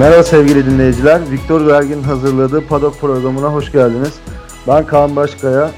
[0.00, 1.30] Merhaba sevgili dinleyiciler.
[1.30, 4.14] Viktor Vergin'in hazırladığı Padok programına hoş geldiniz.
[4.68, 5.70] Ben Kaan Başkaya,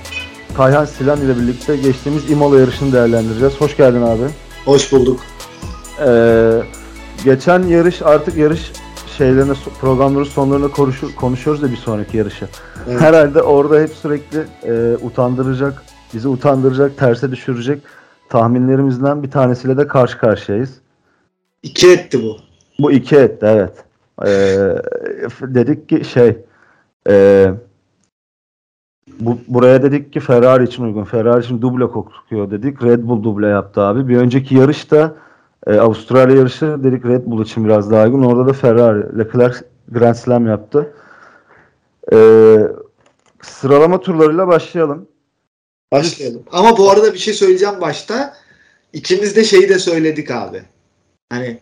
[0.57, 3.61] Kayhan Silan ile birlikte geçtiğimiz Imola yarışını değerlendireceğiz.
[3.61, 4.23] Hoş geldin abi.
[4.65, 5.21] Hoş bulduk.
[6.07, 6.63] Ee,
[7.25, 8.73] geçen yarış artık yarış
[9.19, 12.49] şeylerini programların sonlarında konuşur, konuşuyoruz da bir sonraki yarışı.
[12.91, 13.01] Evet.
[13.01, 15.83] Herhalde orada hep sürekli e, utandıracak,
[16.15, 17.83] bizi utandıracak, terse düşürecek
[18.29, 20.71] tahminlerimizden bir tanesiyle de karşı karşıyayız.
[21.63, 22.37] İki etti bu.
[22.79, 23.85] Bu iki etti evet.
[24.27, 24.77] Ee,
[25.41, 26.37] dedik ki şey
[27.09, 27.47] e,
[29.21, 31.05] bu, buraya dedik ki Ferrari için uygun.
[31.05, 32.83] Ferrari için duble kokuyor dedik.
[32.83, 34.09] Red Bull duble yaptı abi.
[34.09, 35.15] Bir önceki yarışta
[35.67, 38.23] e, Avustralya yarışı dedik Red Bull için biraz daha uygun.
[38.23, 39.19] Orada da Ferrari.
[39.19, 40.95] Leclerc Grand Slam yaptı.
[42.13, 42.19] E,
[43.43, 45.09] sıralama turlarıyla başlayalım.
[45.93, 46.43] Başlayalım.
[46.53, 48.35] Ama bu arada bir şey söyleyeceğim başta.
[48.93, 50.63] İkimiz de şeyi de söyledik abi.
[51.33, 51.59] Hani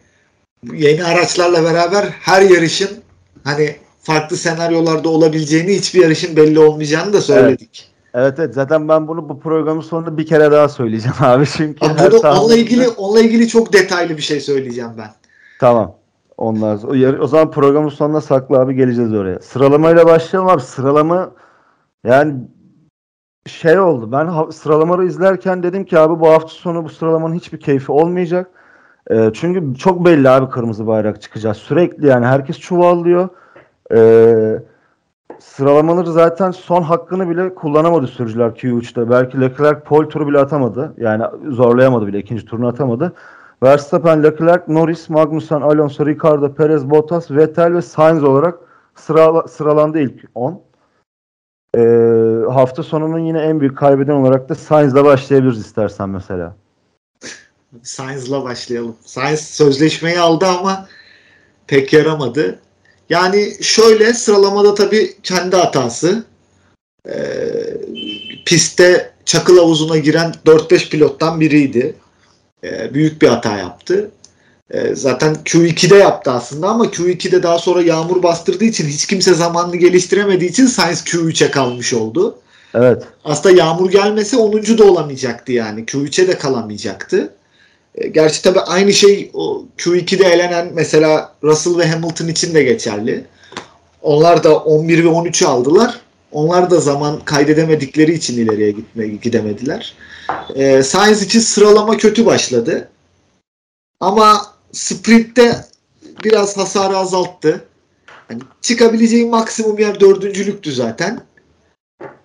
[0.72, 2.88] yeni araçlarla beraber her yarışın
[3.44, 7.70] hani farklı senaryolarda olabileceğini hiçbir yarışın belli olmayacağını da söyledik.
[7.72, 7.90] Evet.
[8.14, 11.98] Evet evet zaten ben bunu bu programın sonunda bir kere daha söyleyeceğim abi çünkü abi
[11.98, 15.10] her bunu, onunla ilgili onunla ilgili çok detaylı bir şey söyleyeceğim ben.
[15.60, 15.96] Tamam.
[16.36, 19.40] Onlar o, o zaman programın sonunda saklı abi geleceğiz oraya.
[19.40, 20.62] Sıralamayla başlayalım abi.
[20.62, 21.30] Sıralama
[22.04, 22.34] yani
[23.46, 24.12] şey oldu.
[24.12, 28.50] Ben sıralamaları izlerken dedim ki abi bu hafta sonu bu sıralamanın hiçbir keyfi olmayacak.
[29.10, 31.56] E, çünkü çok belli abi kırmızı bayrak çıkacağız.
[31.56, 33.28] Sürekli yani herkes çuvallıyor.
[33.90, 34.62] Eee
[35.38, 39.10] sıralamaları zaten son hakkını bile kullanamadı sürücüler Q3'te.
[39.10, 40.94] Belki Leclerc pole turu bile atamadı.
[40.98, 43.12] Yani zorlayamadı bile ikinci turunu atamadı.
[43.62, 48.58] Verstappen, Leclerc, Norris, Magnussen, Alonso, Ricardo, Perez, Bottas, Vettel ve Sainz olarak
[48.94, 50.62] sırala, sıralandı ilk 10.
[51.76, 51.80] Ee,
[52.52, 56.54] hafta sonunun yine en büyük kaybeden olarak da Sainz'la başlayabiliriz istersen mesela.
[57.82, 58.96] Sainz'la başlayalım.
[59.04, 60.88] Sainz sözleşmeyi aldı ama
[61.66, 62.58] pek yaramadı.
[63.10, 66.24] Yani şöyle sıralamada tabii kendi hatası.
[67.08, 67.14] Ee,
[68.46, 71.94] pistte çakıl havuzuna giren 4-5 pilottan biriydi.
[72.64, 74.10] Ee, büyük bir hata yaptı.
[74.70, 79.76] Ee, zaten Q2'de yaptı aslında ama Q2'de daha sonra yağmur bastırdığı için hiç kimse zamanını
[79.76, 82.38] geliştiremediği için Sainz Q3'e kalmış oldu.
[82.74, 83.02] Evet.
[83.24, 84.78] Aslında yağmur gelmese 10.
[84.78, 85.84] da olamayacaktı yani.
[85.84, 87.34] Q3'e de kalamayacaktı.
[87.94, 93.24] E, gerçi tabii aynı şey o Q2'de elenen mesela Russell ve Hamilton için de geçerli.
[94.02, 96.00] Onlar da 11 ve 13'ü aldılar.
[96.32, 99.94] Onlar da zaman kaydedemedikleri için ileriye gitme, gidemediler.
[100.54, 102.88] E, Sainz için sıralama kötü başladı.
[104.00, 105.64] Ama sprintte
[106.24, 107.64] biraz hasarı azalttı.
[108.30, 111.20] Yani çıkabileceği maksimum yer dördüncülüktü zaten.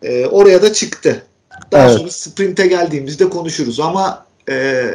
[0.04, 1.24] E, oraya da çıktı.
[1.72, 1.98] Daha evet.
[1.98, 4.86] sonra sprinte geldiğimizde konuşuruz ama e,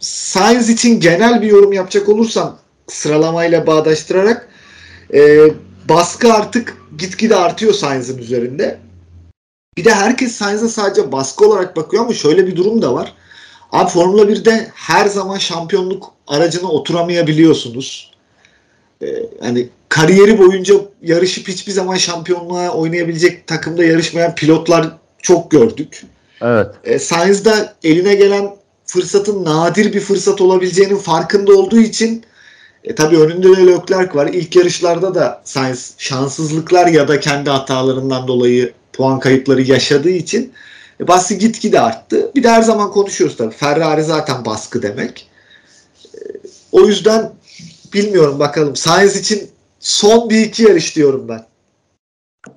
[0.00, 4.48] Sainz için genel bir yorum yapacak olursam sıralamayla bağdaştırarak
[5.14, 5.38] e,
[5.88, 8.78] baskı artık gitgide artıyor Sainz'in üzerinde.
[9.76, 13.14] Bir de herkes Sainz'a sadece baskı olarak bakıyor ama şöyle bir durum da var.
[13.72, 18.12] Abi Formula 1'de her zaman şampiyonluk aracına oturamayabiliyorsunuz.
[19.02, 19.06] Ee,
[19.40, 24.88] hani kariyeri boyunca yarışıp hiçbir zaman şampiyonluğa oynayabilecek takımda yarışmayan pilotlar
[25.22, 26.02] çok gördük.
[26.42, 26.66] Evet.
[26.84, 28.57] Ee, Sainz'da eline gelen
[28.88, 32.24] fırsatın nadir bir fırsat olabileceğinin farkında olduğu için
[32.84, 34.26] e, tabii önünde de Leclerc var.
[34.26, 40.52] İlk yarışlarda da Sainz şanssızlıklar ya da kendi hatalarından dolayı puan kayıpları yaşadığı için
[41.00, 42.30] e, baskı gitgide arttı.
[42.34, 43.54] Bir de her zaman konuşuyoruz tabii.
[43.54, 45.28] Ferrari zaten baskı demek.
[46.14, 46.18] E,
[46.72, 47.32] o yüzden
[47.94, 48.76] bilmiyorum bakalım.
[48.76, 49.50] Sainz için
[49.80, 51.44] son bir iki yarış diyorum ben.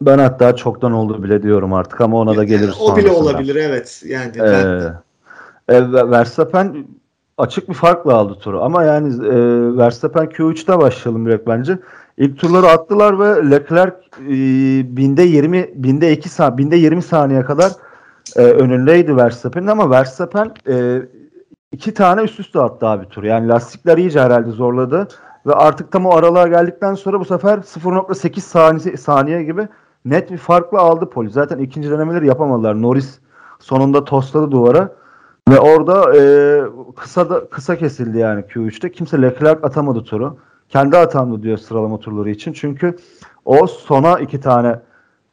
[0.02, 3.56] Ben hatta çoktan oldu bile diyorum artık ama ona da geliriz yani, O bile olabilir
[3.56, 4.02] evet.
[4.06, 5.02] Yani ee, ben,
[5.74, 6.86] e, Verstappen
[7.38, 8.62] açık bir farkla aldı turu.
[8.64, 9.38] Ama yani e,
[9.78, 11.80] Verstappen Q3'te başlayalım direkt bence.
[12.18, 14.28] İlk turları attılar ve Leclerc e,
[14.98, 17.72] binde 20 binde 2 saniye binde 20 saniye kadar
[18.36, 21.02] e, önündeydi Verstappen'in ama Verstappen e,
[21.72, 23.24] iki tane üst üste attı abi tur.
[23.24, 25.08] Yani lastikler iyice herhalde zorladı
[25.46, 29.68] ve artık tam o aralığa geldikten sonra bu sefer 0.8 saniye, saniye gibi
[30.06, 31.30] net bir farkla aldı poli.
[31.30, 32.82] Zaten ikinci denemeleri yapamadılar.
[32.82, 33.20] Norris
[33.60, 35.01] sonunda tosladı duvara.
[35.52, 36.22] Ve orada e,
[36.96, 38.92] kısa da kısa kesildi yani Q3'te.
[38.92, 40.38] Kimse Leclerc atamadı turu.
[40.70, 42.54] Kendi hatamdı diyor sıralama turları için.
[42.54, 42.96] Çünkü
[43.46, 44.80] o sona iki tane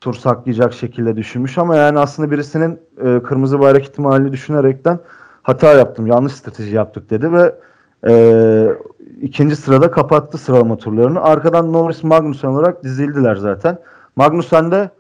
[0.01, 4.99] tur saklayacak şekilde düşünmüş ama yani aslında birisinin e, kırmızı bayrak ihtimalini düşünerekten
[5.43, 7.55] hata yaptım, yanlış strateji yaptık dedi ve
[8.09, 8.69] e,
[9.23, 11.23] ikinci sırada kapattı sıralama turlarını.
[11.23, 13.79] Arkadan Norris Magnussen olarak dizildiler zaten.
[14.17, 14.91] Magnussen de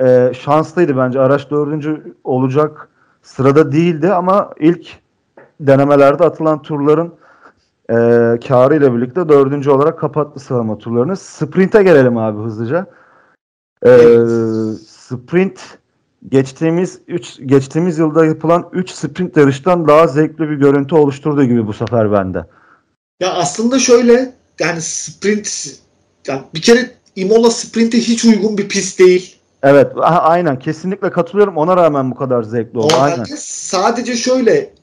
[0.00, 1.20] e, şanslıydı bence.
[1.20, 2.88] Araç dördüncü olacak
[3.26, 4.88] sırada değildi ama ilk
[5.60, 7.14] denemelerde atılan turların
[7.90, 7.94] e,
[8.48, 11.16] karı ile birlikte dördüncü olarak kapattı sıralama turlarını.
[11.16, 12.86] Sprint'e gelelim abi hızlıca.
[13.86, 13.90] E,
[14.88, 15.60] sprint
[16.28, 21.72] geçtiğimiz 3 geçtiğimiz yılda yapılan 3 sprint yarıştan daha zevkli bir görüntü oluşturduğu gibi bu
[21.72, 22.44] sefer bende.
[23.20, 25.78] Ya aslında şöyle yani sprint
[26.26, 29.35] yani bir kere Imola sprinte hiç uygun bir pist değil.
[29.62, 32.94] Evet aynen kesinlikle katılıyorum ona rağmen bu kadar zevkli oldu.
[32.98, 33.24] Aynen.
[33.38, 34.74] Sadece şöyle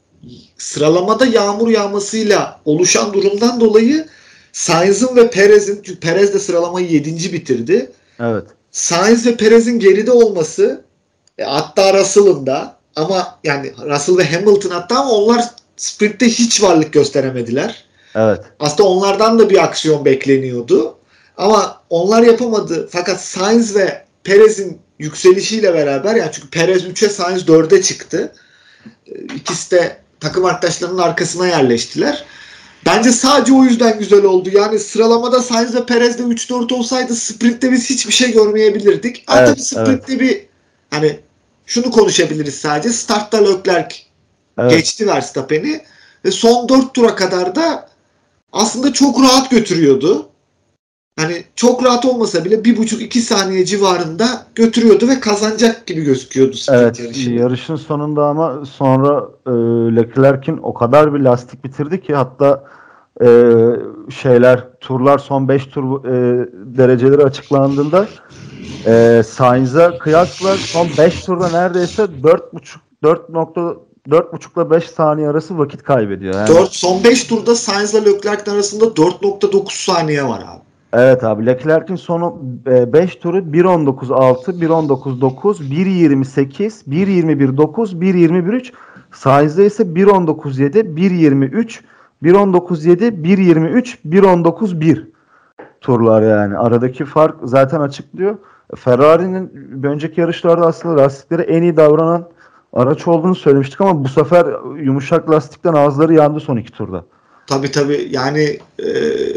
[0.57, 4.07] sıralamada yağmur yağmasıyla oluşan durumdan dolayı
[4.53, 7.33] Sainz'ın ve Perez'in çünkü Perez de sıralamayı 7.
[7.33, 7.91] bitirdi.
[8.19, 8.43] Evet.
[8.71, 10.83] Sainz ve Perez'in geride olması
[11.37, 15.45] e, hatta Russell'ın da ama yani Russell ve Hamilton hatta ama onlar
[15.77, 17.83] sprintte hiç varlık gösteremediler.
[18.15, 18.41] Evet.
[18.59, 20.97] Aslında onlardan da bir aksiyon bekleniyordu.
[21.37, 22.89] Ama onlar yapamadı.
[22.91, 28.33] Fakat Sainz ve Perez'in yükselişiyle beraber yani çünkü Perez 3'e Sainz 4'e çıktı.
[29.07, 32.25] E, ikisi de takım arkadaşlarının arkasına yerleştiler.
[32.85, 34.49] Bence sadece o yüzden güzel oldu.
[34.53, 39.15] Yani sıralamada Sainz ve Perez de 3-4 olsaydı sprintte biz hiçbir şey görmeyebilirdik.
[39.15, 40.19] Evet, Hatta sprintte evet.
[40.19, 40.45] bir
[40.89, 41.19] hani
[41.65, 42.89] şunu konuşabiliriz sadece.
[42.89, 43.95] Startta Leclerc
[44.57, 44.71] evet.
[44.71, 45.81] geçti Verstappen'i
[46.25, 47.89] ve son 4 tura kadar da
[48.51, 50.29] aslında çok rahat götürüyordu.
[51.19, 54.25] Hani çok rahat olmasa bile bir buçuk iki saniye civarında
[54.55, 57.33] götürüyordu ve kazanacak gibi gözüküyordu evet, yarışını.
[57.33, 59.51] Yarışın sonunda ama sonra e,
[59.95, 62.63] Leclerc'in o kadar bir lastik bitirdi ki hatta
[63.21, 63.27] e,
[64.21, 68.07] şeyler turlar son 5 tur e, dereceleri açıklandığında
[68.85, 72.41] e, Sainz'a kıyasla son 5 turda neredeyse 4.5
[73.03, 73.29] 4
[74.09, 76.33] 4.5 ile 5 saniye arası vakit kaybediyor.
[76.33, 76.47] Yani.
[76.47, 80.72] 4, son 5 turda Sainz ile Leclerc arasında 4.9 saniye var abi.
[80.93, 88.71] Evet abi Leclerc'in sonu 5 e, turu 1.19.6, 1.19.9, 1.28, 1.21.9, 1.21.3.
[89.11, 91.79] Sainz'de ise 1.19.7, 1.23,
[92.23, 95.05] 1.19.7, 1.23, 1.19.1
[95.81, 96.57] turlar yani.
[96.57, 98.37] Aradaki fark zaten açıklıyor.
[98.75, 99.51] Ferrari'nin
[99.83, 102.29] önceki yarışlarda aslında lastikleri en iyi davranan
[102.73, 104.45] araç olduğunu söylemiştik ama bu sefer
[104.79, 107.03] yumuşak lastikten ağızları yandı son iki turda.
[107.47, 108.87] Tabi tabi yani e,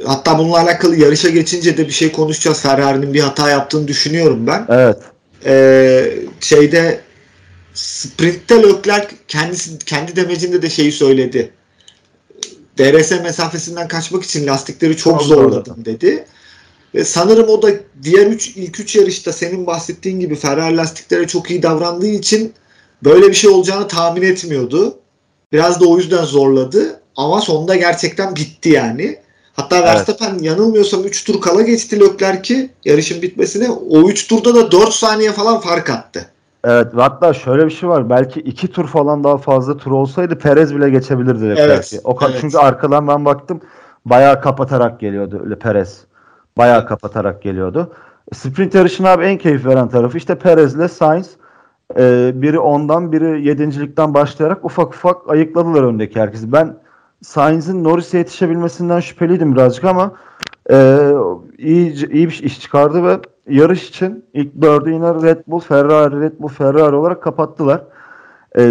[0.07, 2.61] hatta bununla alakalı yarışa geçince de bir şey konuşacağız.
[2.61, 4.67] Ferrari'nin bir hata yaptığını düşünüyorum ben.
[4.69, 4.99] Evet.
[5.47, 7.01] E, şeyde
[7.75, 11.53] sprintte Leclerc kendisi kendi demecinde de şeyi söyledi.
[12.79, 16.25] DRS mesafesinden kaçmak için lastikleri çok zorladım dedi.
[16.95, 17.71] Ve sanırım o da
[18.03, 22.53] diğer üç, ilk üç yarışta senin bahsettiğin gibi Ferrari lastiklere çok iyi davrandığı için
[23.05, 24.99] böyle bir şey olacağını tahmin etmiyordu.
[25.53, 27.01] Biraz da o yüzden zorladı.
[27.17, 29.19] Ama sonunda gerçekten bitti yani.
[29.57, 29.87] Hatta evet.
[29.87, 33.71] Verstappen yanılmıyorsam 3 tur kala geçti Leclerc'i yarışın bitmesine.
[33.71, 36.31] O 3 turda da 4 saniye falan fark attı.
[36.65, 38.11] Evet hatta şöyle bir şey var.
[38.11, 41.73] Belki 2 tur falan daha fazla tur olsaydı Perez bile geçebilirdi Leclerc'i.
[41.73, 42.37] Evet, o evet.
[42.41, 43.61] Çünkü arkadan ben baktım
[44.05, 46.01] bayağı kapatarak geliyordu Perez.
[46.59, 47.93] Bayağı kapatarak geliyordu.
[48.35, 51.31] Sprint yarışına abi en keyif veren tarafı işte Perez ile Sainz.
[51.99, 56.53] Ee, biri ondan biri yedincilikten başlayarak ufak ufak ayıkladılar öndeki herkesi.
[56.53, 56.77] Ben
[57.23, 60.13] Sainz'in Norris'e yetişebilmesinden şüpheliydim birazcık ama
[60.71, 61.11] e,
[61.59, 63.19] iyi, iyi bir iş çıkardı ve
[63.49, 67.85] yarış için ilk dördü yine Red Bull, Ferrari, Red Bull, Ferrari olarak kapattılar.
[68.59, 68.63] E,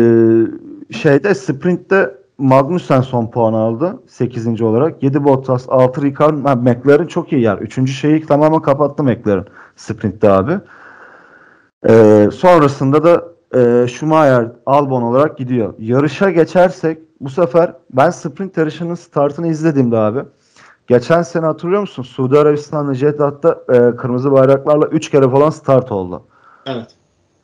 [0.91, 4.61] şeyde sprintte Magnussen son puan aldı 8.
[4.61, 5.03] olarak.
[5.03, 7.57] 7 Bottas, 6 Ricardo, McLaren çok iyi yer.
[7.57, 10.53] Üçüncü şeyi tamamen kapattı McLaren sprintte abi.
[11.89, 13.23] Ee, sonrasında da
[13.59, 15.73] e, Schumacher Albon olarak gidiyor.
[15.79, 20.19] Yarışa geçersek bu sefer ben sprint yarışının startını izlediğimde abi
[20.87, 22.03] geçen sene hatırlıyor musun?
[22.03, 26.23] Suudi Arabistan'da Jeddah'ta e, kırmızı bayraklarla 3 kere falan start oldu.
[26.65, 26.87] Evet.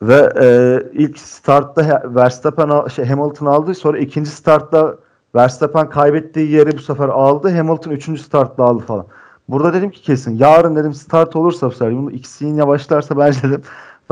[0.02, 3.76] Ve e, ilk startta Verstappen şey, Hamilton aldı.
[3.76, 4.98] Sonra ikinci startta
[5.36, 7.58] Verstappen kaybettiği yeri bu sefer aldı.
[7.58, 9.06] Hamilton üçüncü startta aldı falan.
[9.50, 13.62] Burada dedim ki kesin yarın dedim start olursa bu sefer bunu ikisi yavaşlarsa ben dedim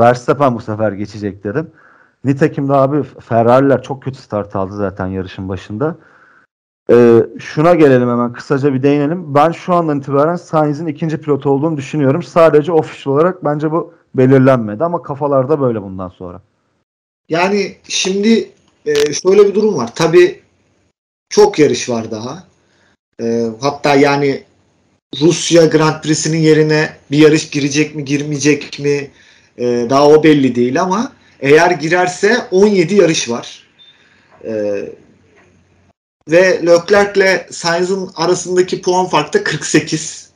[0.00, 1.70] Verstappen bu sefer geçecek dedim.
[2.24, 5.96] Nitekim de abi Ferrari'ler çok kötü start aldı zaten yarışın başında.
[6.90, 9.34] Ee, şuna gelelim hemen kısaca bir değinelim.
[9.34, 12.22] Ben şu andan itibaren Sainz'in ikinci pilot olduğunu düşünüyorum.
[12.22, 16.40] Sadece official olarak bence bu belirlenmedi ama kafalarda böyle bundan sonra.
[17.28, 18.50] Yani şimdi
[18.86, 19.94] e, şöyle bir durum var.
[19.94, 20.40] Tabi
[21.28, 22.44] çok yarış var daha.
[23.22, 24.44] E, hatta yani
[25.20, 29.10] Rusya Grand Prix'sinin yerine bir yarış girecek mi girmeyecek mi
[29.58, 33.66] e, daha o belli değil ama eğer girerse 17 yarış var.
[34.44, 34.88] Ee,
[36.28, 40.30] ve Leclerc ile Sainz'ın arasındaki puan farkı da 48.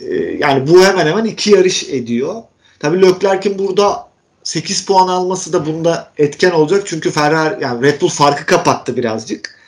[0.00, 2.34] Ee, yani bu hemen hemen iki yarış ediyor.
[2.78, 4.08] Tabii Leclerc'in burada
[4.44, 6.82] 8 puan alması da bunda etken olacak.
[6.86, 9.58] Çünkü Ferrari yani Red Bull farkı kapattı birazcık.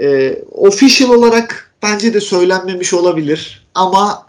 [0.00, 4.26] E, official olarak bence de söylenmemiş olabilir ama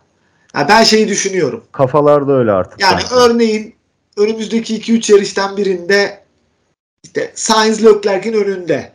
[0.56, 1.64] yani ben şeyi düşünüyorum.
[1.72, 2.82] Kafalarda öyle artık.
[2.82, 3.16] Yani bence.
[3.16, 3.76] örneğin
[4.22, 6.24] önümüzdeki 2-3 yarıştan birinde
[7.04, 8.92] işte Sainz Leclerc'in önünde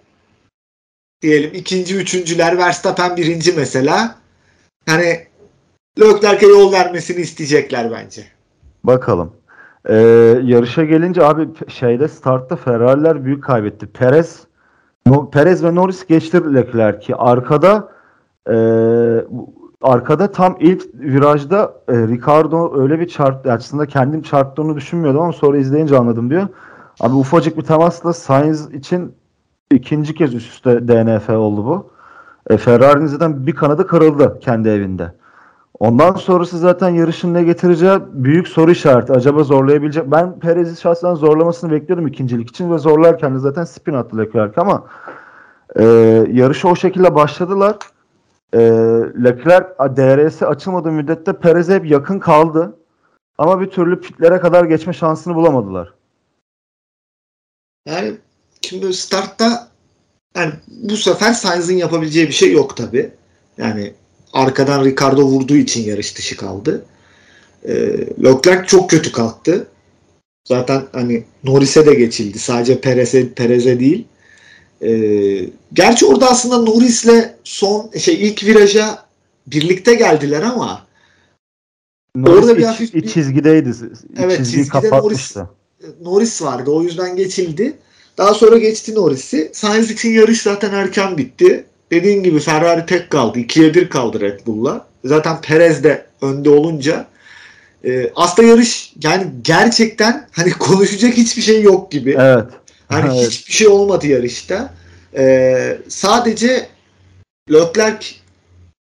[1.23, 4.19] diyelim ikinci üçüncüler Verstappen birinci mesela
[4.87, 5.27] hani
[6.01, 8.27] Leclerc'e yol vermesini isteyecekler bence.
[8.85, 9.33] Bakalım.
[9.89, 9.95] Ee,
[10.45, 13.87] yarışa gelince abi şeyde startta Ferrari'ler büyük kaybetti.
[13.87, 14.47] Perez
[15.33, 17.15] Perez ve Norris geçti Leclerc'i.
[17.15, 17.93] Arkada
[18.49, 18.55] e,
[19.87, 23.53] arkada tam ilk virajda e, Ricardo öyle bir çarptı.
[23.53, 26.49] Aslında kendim çarptığını düşünmüyordum ama sonra izleyince anladım diyor.
[27.01, 29.15] Abi ufacık bir temasla Sainz için
[29.71, 31.91] ikinci kez üst üste DNF oldu bu.
[32.51, 35.13] E, Ferrari'nin zaten bir kanadı kırıldı kendi evinde.
[35.79, 39.13] Ondan sonrası zaten yarışın ne getireceği büyük soru işareti.
[39.13, 40.11] Acaba zorlayabilecek?
[40.11, 44.85] Ben Perez'i şahsen zorlamasını bekliyordum ikincilik için ve zorlarken de zaten spin attı Leclerc ama
[45.77, 45.85] e,
[46.33, 47.77] yarışı o şekilde başladılar.
[48.53, 48.59] E,
[49.25, 52.77] Leclerc DRS açılmadığı müddette Perez hep yakın kaldı.
[53.39, 55.95] Ama bir türlü pitlere kadar geçme şansını bulamadılar.
[57.87, 58.17] Yani
[58.63, 59.69] şimdi startta
[60.37, 63.11] yani bu sefer Sainz'in yapabileceği bir şey yok tabi.
[63.59, 63.95] Yani
[64.33, 66.85] arkadan Ricardo vurduğu için yarış dışı kaldı.
[67.65, 67.75] E,
[68.25, 69.67] Leclerc çok kötü kalktı.
[70.49, 72.39] Zaten hani Norris'e de geçildi.
[72.39, 74.07] Sadece Perez'e Perez'e değil.
[74.83, 74.91] E,
[75.73, 79.07] gerçi orada aslında Norris'le son şey ilk viraja
[79.47, 80.87] birlikte geldiler ama
[82.17, 83.73] Norris orada bir iç, hafif iç çizgideydi.
[84.19, 85.41] Evet, çizgide kapatmıştı.
[85.41, 86.71] Norris, Norris vardı.
[86.71, 87.77] O yüzden geçildi.
[88.19, 89.51] Daha sonra geçti Norris'i.
[89.53, 91.65] Sainz için yarış zaten erken bitti.
[91.91, 93.39] Dediğin gibi Ferrari tek kaldı.
[93.39, 94.87] 2'ye 1 kaldı Red Bull'la.
[95.05, 97.07] Zaten Perez de önde olunca
[97.85, 102.17] e, aslında yarış yani gerçekten hani konuşacak hiçbir şey yok gibi.
[102.19, 102.45] Evet.
[102.89, 103.31] Hani evet.
[103.31, 104.75] hiçbir şey olmadı yarışta.
[105.17, 106.67] E, sadece
[107.53, 108.07] Leclerc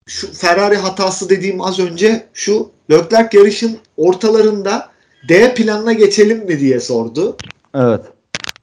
[0.08, 4.90] şu Ferrari hatası dediğim az önce şu Leclerc yarışın ortalarında
[5.30, 7.38] D planına geçelim mi diye sordu.
[7.76, 8.02] Evet.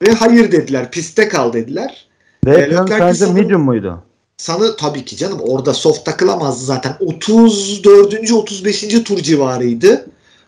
[0.01, 0.91] Ve hayır dediler.
[0.91, 2.07] Piste kal dediler.
[2.45, 4.03] D e, plan sence medium muydu?
[4.37, 6.97] Sana tabii ki canım orada soft takılamazdı zaten.
[6.99, 8.31] 34.
[8.31, 9.03] 35.
[9.03, 10.05] tur civarıydı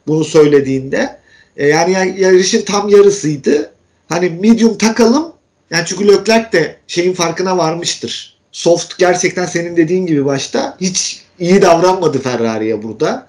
[0.07, 1.19] bunu söylediğinde.
[1.57, 3.71] E, yani yarışın tam yarısıydı.
[4.11, 5.31] Hani medium takalım.
[5.69, 8.37] Yani çünkü Leclerc de şeyin farkına varmıştır.
[8.51, 13.27] Soft gerçekten senin dediğin gibi başta hiç iyi davranmadı Ferrari'ye burada.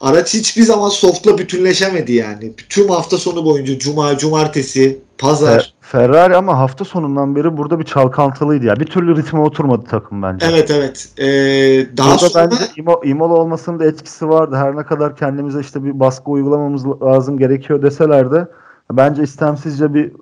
[0.00, 2.52] Araç hiçbir zaman soft'la bütünleşemedi yani.
[2.68, 5.74] Tüm hafta sonu boyunca cuma, cumartesi, pazar.
[5.80, 8.76] Ferrari ama hafta sonundan beri burada bir çalkantılıydı ya.
[8.76, 10.46] Bir türlü ritme oturmadı takım bence.
[10.50, 11.08] Evet evet.
[11.18, 12.50] Ee, daha burada sonra...
[12.50, 14.56] bence Imo, Imola olmasının da etkisi vardı.
[14.56, 18.48] Her ne kadar kendimize işte bir baskı uygulamamız lazım gerekiyor deseler de
[18.96, 20.12] bence istemsizce bir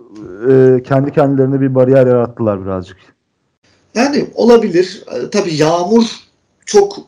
[0.49, 2.97] e, kendi kendilerine bir bariyer yarattılar birazcık.
[3.95, 5.05] Yani olabilir.
[5.13, 6.05] Ee, tabii yağmur
[6.67, 6.99] çok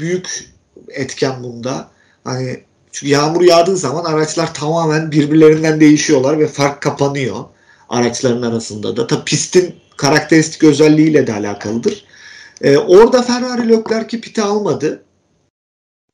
[0.00, 0.50] büyük
[0.88, 1.90] etken bunda.
[2.24, 2.60] Hani
[2.92, 7.44] çünkü yağmur yağdığı zaman araçlar tamamen birbirlerinden değişiyorlar ve fark kapanıyor
[7.88, 9.06] araçların arasında da.
[9.06, 12.04] Tabii pistin karakteristik özelliğiyle de alakalıdır.
[12.62, 15.04] Ee, orada Ferrari Leclerc'i pite almadı.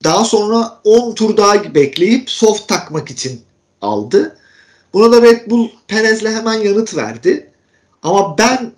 [0.04, 3.40] Daha sonra 10 tur daha bekleyip soft takmak için
[3.80, 4.36] aldı.
[4.92, 7.50] Buna da Red Bull Perez'le hemen yanıt verdi.
[8.02, 8.72] Ama ben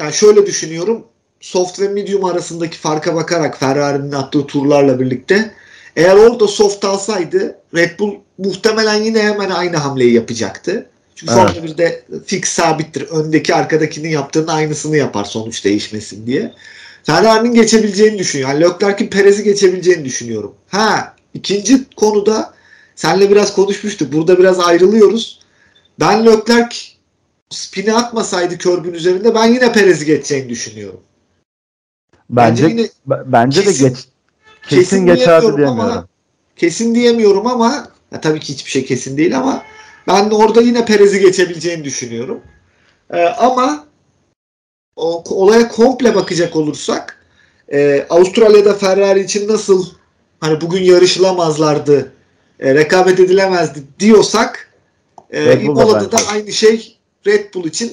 [0.00, 1.04] yani şöyle düşünüyorum.
[1.40, 5.54] Soft ve medium arasındaki farka bakarak Ferrari'nin attığı turlarla birlikte
[5.96, 10.86] eğer orada soft alsaydı Red Bull muhtemelen yine hemen aynı hamleyi yapacaktı.
[11.14, 11.50] Çünkü evet.
[11.50, 13.02] Formula 1'de fix sabittir.
[13.02, 16.52] Öndeki arkadakinin yaptığının aynısını yapar sonuç değişmesin diye.
[17.02, 18.60] Ferrari'nin geçebileceğini düşünüyorum.
[18.60, 20.54] Yani Leclerc'in Perez'i geçebileceğini düşünüyorum.
[20.68, 22.53] Ha ikinci konuda
[22.96, 24.12] senle biraz konuşmuştuk.
[24.12, 25.40] Burada biraz ayrılıyoruz.
[26.00, 26.76] Ben Leclerc
[27.50, 31.00] spini atmasaydı körbün üzerinde ben yine Perez'i geçeceğini düşünüyorum.
[32.30, 32.88] Bence bence, yine
[33.26, 33.98] bence kesin, de geç
[34.68, 35.80] kesin, kesin geçerdi diyemiyorum.
[35.80, 36.06] Ama,
[36.56, 39.62] kesin diyemiyorum ama ya tabii ki hiçbir şey kesin değil ama
[40.08, 42.40] ben de orada yine Perez'i geçebileceğini düşünüyorum.
[43.10, 43.86] Ee, ama
[44.96, 47.24] o olaya komple bakacak olursak
[47.72, 49.86] e, Avustralya'da Ferrari için nasıl
[50.40, 52.12] hani bugün yarışılamazlardı,
[52.60, 54.72] e, rekabet edilemezdi diyorsak
[55.30, 57.92] e, Imola'da da aynı şey Red Bull için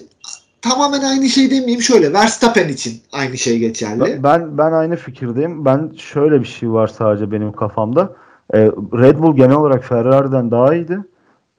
[0.62, 4.24] tamamen aynı şey demeyeyim şöyle Verstappen için aynı şey geçerli.
[4.24, 5.66] Ben ben aynı fikirdeyim.
[5.66, 8.16] Ben şöyle bir şey var sadece benim kafamda.
[8.54, 8.60] Ee,
[8.94, 11.00] Red Bull genel olarak Ferrari'den daha iyiydi.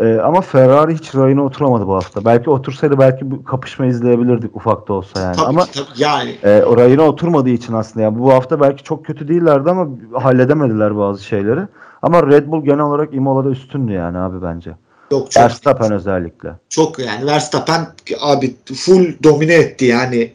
[0.01, 2.25] Ee, ama Ferrari hiç rayına oturamadı bu hafta.
[2.25, 5.37] Belki otursaydı belki bu kapışma izleyebilirdik ufak da olsa yani.
[5.37, 6.37] Tabii ama tabii yani.
[6.45, 10.97] E, o rayına oturmadığı için aslında yani bu hafta belki çok kötü değillerdi ama halledemediler
[10.97, 11.61] bazı şeyleri.
[12.03, 14.71] Ama Red Bull genel olarak Imola'da üstündü yani abi bence.
[15.11, 15.43] Yok çok.
[15.43, 16.53] Verstappen özellikle.
[16.69, 17.87] Çok yani Verstappen
[18.21, 20.33] abi full domine etti yani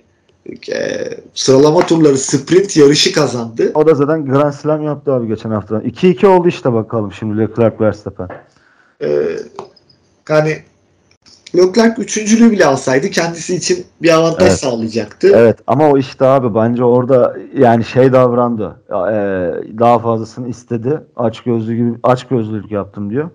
[0.73, 3.71] e, sıralama turları sprint yarışı kazandı.
[3.73, 5.75] O da zaten Grand Slam yaptı abi geçen hafta.
[5.75, 8.27] 2-2 oldu işte bakalım şimdi Leclerc Verstappen.
[9.01, 9.39] Ee,
[10.29, 10.57] yani
[11.55, 14.59] Leclerc üçüncülüğü bile alsaydı kendisi için bir avantaj evet.
[14.59, 15.31] sağlayacaktı.
[15.35, 18.81] Evet ama o işte abi bence orada yani şey davrandı.
[18.89, 19.15] E,
[19.79, 21.01] daha fazlasını istedi.
[21.15, 23.29] Aç gözlü gibi aç gözlülük yaptım diyor.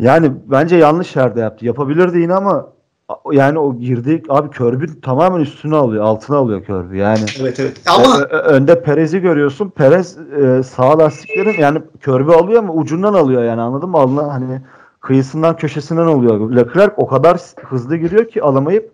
[0.00, 1.66] Yani bence yanlış yerde yaptı.
[1.66, 2.66] Yapabilirdi yine ama
[3.32, 6.04] yani o girdi abi Körbün tamamen üstüne alıyor.
[6.04, 6.96] Altına alıyor Körbü.
[6.96, 7.80] Yani Evet evet.
[7.86, 9.70] Ama ö- önde Perez'i görüyorsun.
[9.70, 13.98] Perez e, sağ lastiklerin yani Körbü alıyor ama ucundan alıyor yani anladın mı?
[13.98, 14.60] Alına hani
[15.08, 16.56] kıyısından köşesinden oluyor.
[16.56, 18.92] Leclerc o kadar hızlı giriyor ki alamayıp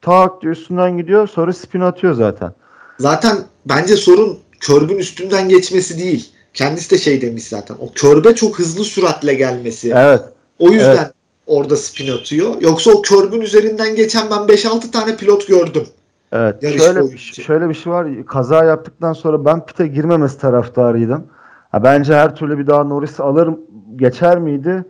[0.00, 2.52] tak üstünden gidiyor sonra spin atıyor zaten.
[2.98, 6.32] Zaten bence sorun körbün üstünden geçmesi değil.
[6.54, 7.76] Kendisi de şey demiş zaten.
[7.80, 9.92] O körbe çok hızlı süratle gelmesi.
[9.96, 10.22] Evet.
[10.58, 11.12] O yüzden evet.
[11.46, 12.60] orada spin atıyor.
[12.60, 15.86] Yoksa o körbün üzerinden geçen ben 5-6 tane pilot gördüm.
[16.32, 16.62] Evet.
[16.78, 18.26] şöyle, bir, şöyle bir şey var.
[18.26, 21.26] Kaza yaptıktan sonra ben pite girmemesi taraftarıydım.
[21.72, 23.50] Ha, bence her türlü bir daha Norris alır
[23.96, 24.84] geçer miydi?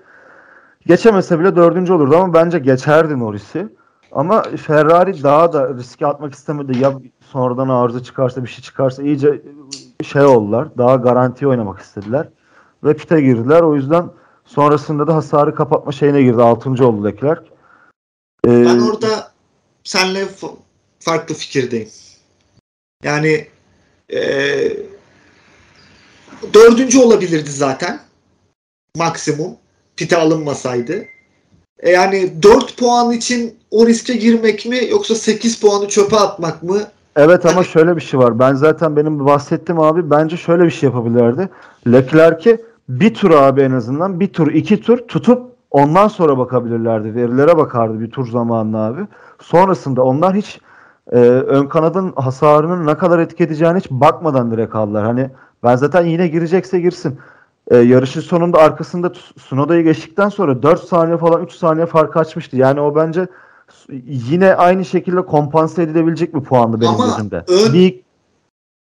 [0.87, 3.69] Geçemese bile dördüncü olurdu ama bence geçerdi Norris'i.
[4.13, 6.79] Ama Ferrari daha da riske atmak istemedi.
[6.79, 9.43] Ya sonradan arıza çıkarsa bir şey çıkarsa iyice
[10.05, 10.69] şey oldular.
[10.79, 12.29] Daha garanti oynamak istediler.
[12.85, 13.61] Ve pite girdiler.
[13.63, 14.11] O yüzden
[14.45, 16.43] sonrasında da hasarı kapatma şeyine girdi.
[16.43, 17.43] Altıncı oldu Leclerc.
[18.47, 19.33] Ee, ben orada
[19.85, 20.27] senle
[21.01, 21.89] farklı fikirdeyim.
[23.05, 23.49] Yani
[24.13, 24.77] ee,
[26.55, 28.01] dördüncü olabilirdi zaten.
[28.97, 29.57] Maksimum
[30.03, 31.05] pite alınmasaydı.
[31.79, 36.79] E yani 4 puan için o riske girmek mi yoksa 8 puanı çöpe atmak mı?
[37.17, 38.39] Evet ama şöyle bir şey var.
[38.39, 40.11] Ben zaten benim bahsettim abi.
[40.11, 41.49] Bence şöyle bir şey yapabilirlerdi.
[41.87, 47.15] Leclerc'i bir tur abi en azından bir tur iki tur tutup ondan sonra bakabilirlerdi.
[47.15, 49.01] Verilere bakardı bir tur zamanında abi.
[49.41, 50.61] Sonrasında onlar hiç
[51.13, 55.05] e, ön kanadın hasarının ne kadar etki edeceğini hiç bakmadan direkt aldılar.
[55.05, 55.31] Hani
[55.65, 57.19] ben zaten yine girecekse girsin
[57.71, 62.57] e, yarışın sonunda arkasında Sunoda'yı geçtikten sonra 4 saniye falan 3 saniye fark açmıştı.
[62.57, 63.27] Yani o bence
[64.07, 67.45] yine aynı şekilde kompanse edilebilecek bir puandı benim Ama gözümde.
[67.49, 67.73] Ön,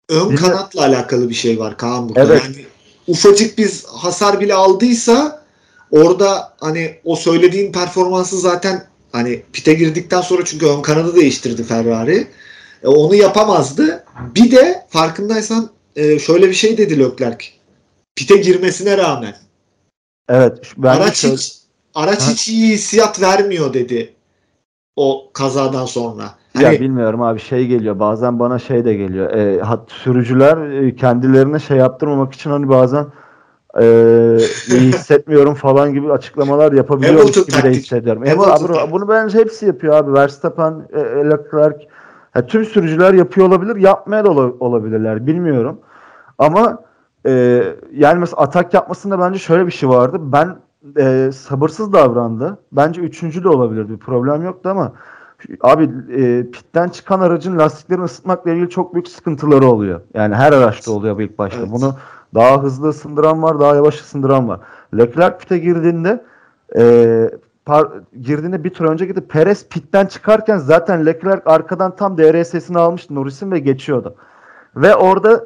[0.09, 2.23] ön bir, kanatla alakalı bir şey var Kaan burada.
[2.23, 2.41] Evet.
[2.45, 2.65] Yani
[3.07, 5.41] ufacık bir hasar bile aldıysa
[5.91, 12.27] orada hani o söylediğin performansı zaten hani pite girdikten sonra çünkü ön kanadı değiştirdi Ferrari.
[12.83, 14.05] E, onu yapamazdı.
[14.35, 17.45] Bir de farkındaysan e, şöyle bir şey dedi Leclerc
[18.15, 19.35] pite girmesine rağmen.
[20.29, 20.73] Evet.
[20.83, 21.35] Araç şöyle...
[21.35, 21.57] hiç
[21.95, 22.31] araç ha?
[22.31, 24.15] hiç iyi hissiyat vermiyor dedi
[24.95, 26.23] o kazadan sonra.
[26.53, 26.63] Hani...
[26.63, 29.29] Ya bilmiyorum abi şey geliyor bazen bana şey de geliyor.
[29.31, 33.05] E, hat, sürücüler e, kendilerine şey yaptırmamak için hani bazen
[33.79, 33.83] e,
[34.67, 38.23] iyi hissetmiyorum falan gibi açıklamalar yapabiliyor gibi de hissediyorum.
[38.31, 40.13] Ama abi, bunu bence hepsi yapıyor abi.
[40.13, 41.87] Verstappen, e, Leclerc
[42.35, 43.75] yani tüm sürücüler yapıyor olabilir.
[43.75, 45.27] Yapmaya da olabilirler.
[45.27, 45.79] Bilmiyorum.
[46.37, 46.83] Ama
[47.25, 50.17] e, yani mesela atak yapmasında bence şöyle bir şey vardı.
[50.21, 50.57] Ben
[50.97, 52.57] e, sabırsız davrandı.
[52.71, 53.91] Bence üçüncü de olabilirdi.
[53.91, 54.93] Bir problem yoktu ama
[55.61, 60.01] abi e, pitten çıkan aracın lastiklerini ısıtmakla ilgili çok büyük sıkıntıları oluyor.
[60.13, 61.59] Yani her araçta oluyor bu ilk başta.
[61.59, 61.71] Evet.
[61.71, 61.95] Bunu
[62.35, 64.59] daha hızlı ısındıran var, daha yavaş ısındıran var.
[64.97, 66.23] Leclerc pite girdiğinde
[66.77, 67.29] e,
[67.65, 67.87] par,
[68.21, 73.51] girdiğinde bir tur önce gidip Perez pitten çıkarken zaten Leclerc arkadan tam DRS'sini almıştı Norris'in
[73.51, 74.15] ve geçiyordu.
[74.75, 75.45] Ve orada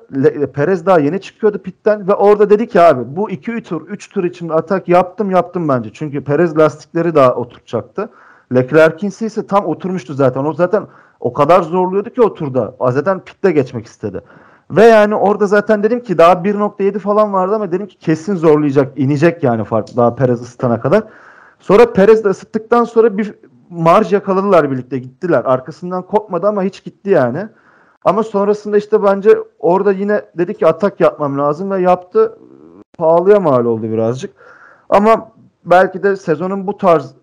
[0.54, 4.24] Perez daha yeni çıkıyordu pitten ve orada dedi ki abi bu 2 tur 3 tur
[4.24, 5.90] için atak yaptım yaptım bence.
[5.94, 8.10] Çünkü Perez lastikleri daha oturacaktı.
[8.56, 10.46] Leclerc'in ise tam oturmuştu zaten.
[10.46, 10.84] O zaten
[11.20, 12.76] o kadar zorluyordu ki o turda.
[12.92, 14.22] Zaten pitte geçmek istedi.
[14.72, 19.00] Ve yani orada zaten dedim ki daha 1.7 falan vardı ama dedim ki kesin zorlayacak,
[19.00, 21.04] inecek yani fark daha Perez ısıtana kadar.
[21.60, 23.34] Sonra Perez de ısıttıktan sonra bir
[23.70, 25.42] marj yakaladılar birlikte gittiler.
[25.46, 27.48] Arkasından kopmadı ama hiç gitti yani.
[28.06, 32.38] Ama sonrasında işte bence orada yine dedi ki atak yapmam lazım ve yaptı.
[32.98, 34.34] Pahalıya mal oldu birazcık.
[34.90, 35.32] Ama
[35.66, 37.14] belki de sezonun bu tarz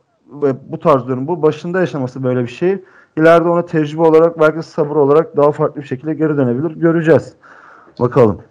[0.68, 2.85] bu tarz diyorum bu başında yaşaması böyle bir şey.
[3.16, 6.71] İleride ona tecrübe olarak belki sabır olarak daha farklı bir şekilde geri dönebilir.
[6.71, 7.35] Göreceğiz.
[8.01, 8.42] Bakalım.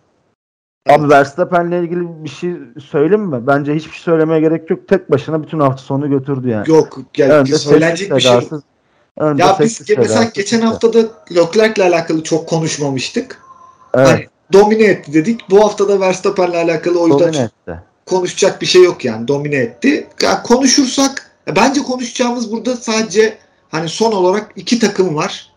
[0.89, 3.47] Abi Verstappen'le ilgili bir şey söyleyeyim mi?
[3.47, 4.87] Bence hiçbir şey söylemeye gerek yok.
[4.87, 6.69] Tek başına bütün hafta sonu götürdü yani.
[6.69, 6.97] Yok.
[7.17, 8.41] Yani söylenecek bir şey
[9.17, 10.99] Önce ya biz mesela geçen hafta da
[11.31, 13.41] Leclerc'le alakalı çok konuşmamıştık.
[13.93, 14.07] Evet.
[14.07, 15.49] Hani domine etti dedik.
[15.49, 17.49] Bu hafta da Verstappen'le alakalı o yüzden
[18.05, 19.27] konuşacak bir şey yok yani.
[19.27, 20.07] Domine etti.
[20.21, 23.37] Yani konuşursak bence konuşacağımız burada sadece
[23.69, 25.51] hani son olarak iki takım var.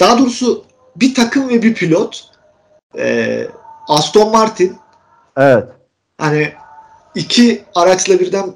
[0.00, 0.64] Daha doğrusu
[0.96, 2.24] bir takım ve bir pilot.
[2.98, 3.48] Ee,
[3.88, 4.76] Aston Martin.
[5.36, 5.64] Evet.
[6.18, 6.52] Hani
[7.14, 8.52] iki araçla birden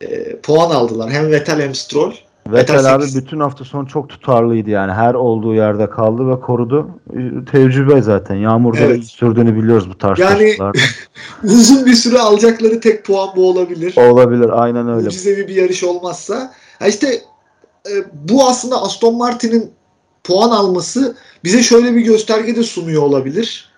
[0.00, 1.10] e, puan aldılar.
[1.10, 2.14] Hem Vettel hem Stroll.
[2.46, 4.92] Vettel abi bütün hafta sonu çok tutarlıydı yani.
[4.92, 6.90] Her olduğu yerde kaldı ve korudu.
[7.52, 8.34] Tecrübe zaten.
[8.34, 9.04] Yağmurda evet.
[9.04, 10.56] sürdüğünü biliyoruz bu tarz Yani
[11.44, 13.94] uzun bir süre alacakları tek puan bu olabilir.
[13.96, 15.04] Olabilir aynen öyle.
[15.04, 16.52] Mucizevi bir yarış olmazsa.
[16.78, 17.08] Ha işte
[17.90, 19.72] e, bu aslında Aston Martin'in
[20.24, 23.72] puan alması bize şöyle bir gösterge de sunuyor olabilir.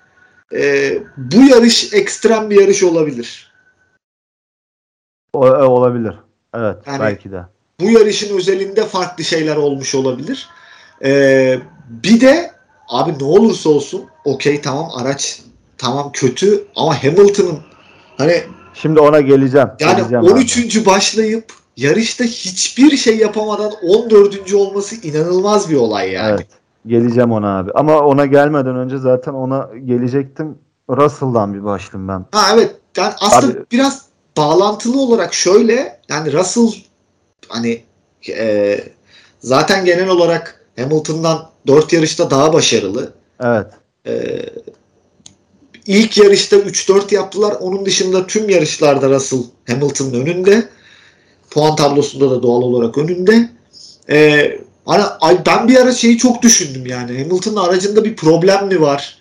[0.55, 3.55] E, bu yarış ekstrem bir yarış olabilir.
[5.33, 6.15] O, e, olabilir.
[6.55, 10.49] Evet yani, belki de bu yarışın özelinde farklı şeyler olmuş olabilir.
[11.05, 11.59] Ee,
[11.89, 12.51] bir de
[12.89, 15.43] abi ne olursa olsun okey tamam araç
[15.79, 17.59] tamam kötü ama Hamilton'ın
[18.19, 18.43] hani
[18.75, 19.69] şimdi ona geleceğim.
[19.81, 20.77] Yani geleceğim 13.
[20.77, 20.87] Abi.
[20.87, 24.55] başlayıp yarışta hiçbir şey yapamadan 14.
[24.55, 26.31] olması inanılmaz bir olay yani.
[26.31, 26.47] Evet.
[26.87, 27.71] Geleceğim ona abi.
[27.75, 30.59] Ama ona gelmeden önce zaten ona gelecektim.
[30.91, 32.27] Russell'dan bir başlayayım ben.
[32.33, 32.77] Ha evet.
[32.97, 34.03] Yani aslında abi, biraz
[34.37, 36.69] bağlantılı olarak şöyle yani Russell
[37.49, 37.83] hani
[38.29, 38.81] e,
[39.41, 43.13] zaten genel olarak Hamilton'dan 4 yarışta daha başarılı.
[43.41, 43.67] Evet.
[44.07, 44.43] E,
[45.87, 47.57] ilk yarışta 3-4 yaptılar.
[47.61, 50.69] Onun dışında tüm yarışlarda Russell Hamilton'ın önünde.
[51.51, 53.49] Puan tablosunda da doğal olarak önünde.
[54.11, 54.51] E,
[54.87, 57.23] hani, ben bir ara şeyi çok düşündüm yani.
[57.23, 59.19] Hamilton'ın aracında bir problem mi var?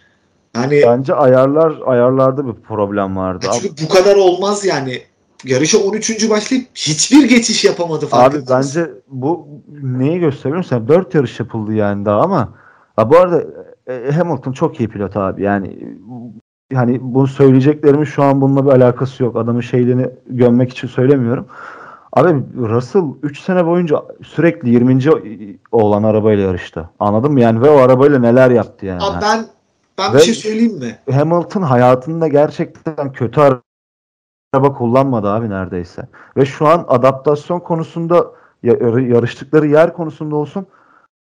[0.55, 3.47] Yani bence ayarlar ayarlarda bir problem vardı.
[3.62, 5.01] Çünkü bu kadar olmaz yani
[5.45, 6.29] yarışa 13.
[6.29, 9.47] başlayıp hiçbir geçiş yapamadı Abi bence bu
[9.82, 10.88] neyi gösteriyor sen?
[10.88, 12.53] 4 yarış yapıldı yani daha ama
[12.95, 13.43] ha, bu arada
[13.88, 15.43] e, e, Hamilton çok iyi pilot abi.
[15.43, 15.79] Yani
[16.73, 19.36] hani bunu söyleyeceklerimin şu an bununla bir alakası yok.
[19.36, 21.47] Adamın şeyliğini gömmek için söylemiyorum.
[22.13, 24.99] Abi Russell 3 sene boyunca sürekli 20.
[25.71, 26.89] olan arabayla yarıştı.
[26.99, 27.41] Anladın mı?
[27.41, 29.03] Yani ve o arabayla neler yaptı yani.
[29.03, 29.45] Abi ben
[29.97, 30.97] ben ve bir şey söyleyeyim mi?
[31.12, 33.41] Hamilton hayatında gerçekten kötü
[34.53, 36.07] araba kullanmadı abi neredeyse.
[36.37, 38.31] Ve şu an adaptasyon konusunda
[38.63, 40.67] yarıştıkları yer konusunda olsun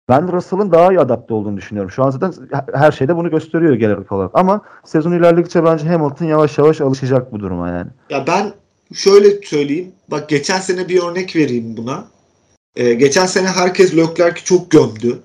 [0.10, 1.92] ben Russell'ın daha iyi adapte olduğunu düşünüyorum.
[1.92, 2.34] Şu an zaten
[2.74, 4.32] her şeyde bunu gösteriyor genel olarak.
[4.34, 7.90] Ama sezon ilerledikçe bence Hamilton yavaş yavaş alışacak bu duruma yani.
[8.10, 8.54] Ya ben
[8.94, 9.92] şöyle söyleyeyim.
[10.08, 12.06] Bak geçen sene bir örnek vereyim buna.
[12.76, 15.20] Ee, geçen sene herkes Leclerc'i çok gömdü.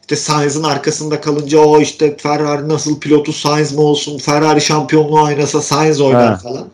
[0.00, 4.18] İşte Sainz'ın arkasında kalınca o işte Ferrari nasıl pilotu Sainz mi olsun?
[4.18, 6.36] Ferrari şampiyonluğu oynasa Sainz oynar ha.
[6.36, 6.68] falan.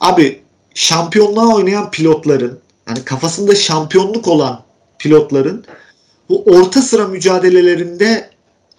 [0.00, 0.42] Abi
[0.74, 4.62] şampiyonluğa oynayan pilotların yani kafasında şampiyonluk olan
[4.98, 5.64] pilotların
[6.28, 8.30] bu orta sıra mücadelelerinde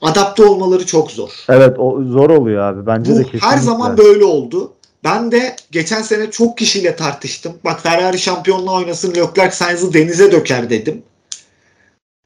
[0.02, 1.46] adapte olmaları çok zor.
[1.50, 2.86] Evet o zor oluyor abi.
[2.86, 3.48] Bence bu de kesinlikle.
[3.48, 4.74] her zaman böyle oldu.
[5.04, 7.54] Ben de geçen sene çok kişiyle tartıştım.
[7.66, 11.04] Bak Ferrari şampiyonluğa oynasın Leclerc Sainz'ı denize döker dedim.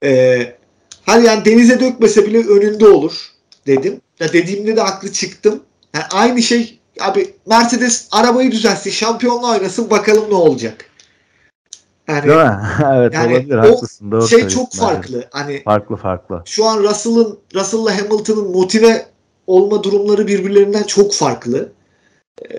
[0.03, 0.55] Ee,
[1.05, 3.31] hani yani denize dökmese bile önünde olur
[3.67, 4.01] dedim.
[4.19, 5.63] Ya dediğimde de haklı çıktım.
[5.93, 10.85] Yani aynı şey Abi Mercedes arabayı düzeltsin, şampiyonluğa oynasın bakalım ne olacak.
[12.07, 12.59] Yani, Değil mi?
[12.93, 14.11] evet yani olabilir haklısın.
[14.11, 15.15] Doğru şey çok farklı.
[15.15, 15.25] Yani.
[15.31, 16.41] Hani farklı farklı.
[16.45, 19.05] Şu an Russell'ın Russell'la Hamilton'ın motive
[19.47, 21.71] olma durumları birbirlerinden çok farklı.
[22.41, 22.55] Ee,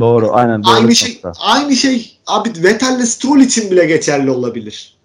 [0.00, 0.72] doğru, aynen doğru.
[0.72, 1.32] Aynı şey nokta.
[1.40, 4.96] aynı şey abi Vettel'le Stroll için bile geçerli olabilir.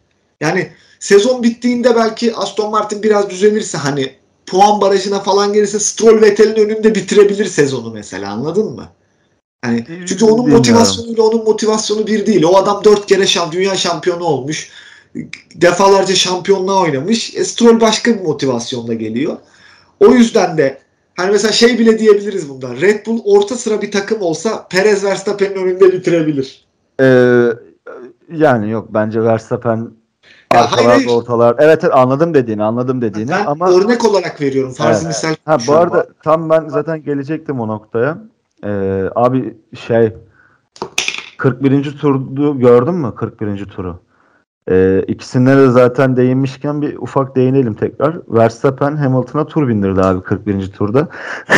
[0.42, 4.16] Yani sezon bittiğinde belki Aston Martin biraz düzenirse hani
[4.48, 8.90] puan barajına falan gelirse Stroll Vettel'in önünde bitirebilir sezonu mesela anladın mı?
[9.66, 12.44] Yani çünkü onun motivasyonuyla onun motivasyonu bir değil.
[12.44, 14.70] O adam dört kere şamp dünya şampiyonu olmuş.
[15.56, 17.36] Defalarca şampiyonluğa oynamış.
[17.36, 19.38] E, Stroll başka bir motivasyonla geliyor.
[20.00, 20.80] O yüzden de
[21.16, 22.82] hani mesela şey bile diyebiliriz bundan.
[22.82, 26.66] Red Bull orta sıra bir takım olsa Perez Verstappen'in önünde bitirebilir.
[27.02, 27.48] Ee,
[28.34, 29.92] yani yok bence Verstappen
[30.52, 31.56] Arkalar, hayır, ortalar.
[31.60, 33.32] Evet, anladım dediğini, anladım dediğini.
[33.32, 34.74] Ben ama örnek olarak veriyorum.
[34.74, 35.08] Farz evet.
[35.08, 35.36] misal.
[35.46, 36.06] Ha, bu arada var.
[36.24, 38.18] tam ben zaten gelecektim o noktaya.
[38.64, 40.14] Ee, abi şey
[41.38, 41.98] 41.
[41.98, 43.14] turdu gördün mü?
[43.16, 43.66] 41.
[43.66, 44.00] turu.
[44.70, 48.18] Ee, ikisine de zaten değinmişken bir ufak değinelim tekrar.
[48.28, 50.72] Verstappen Hamilton'a tur bindirdi abi 41.
[50.72, 51.08] turda.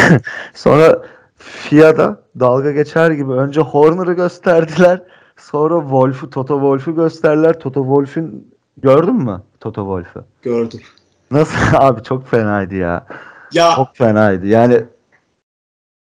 [0.54, 1.02] Sonra
[1.36, 5.02] FIA'da dalga geçer gibi önce Horner'ı gösterdiler.
[5.38, 7.60] Sonra Wolf'u, Toto Wolf'u gösterdiler.
[7.60, 10.26] Toto Wolf'ün Gördün mü Toto Wolff'u?
[10.42, 10.82] Gördüm.
[11.32, 13.06] Nasıl abi çok fenaydı ya.
[13.52, 14.48] Ya çok fenaydı.
[14.48, 14.84] Yani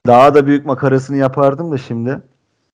[0.08, 2.22] daha da büyük makarasını yapardım da şimdi.